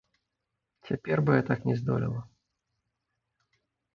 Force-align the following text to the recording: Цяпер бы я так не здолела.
Цяпер 0.89 1.17
бы 1.27 1.31
я 1.35 1.43
так 1.51 1.67
не 1.69 1.75
здолела. 1.83 2.21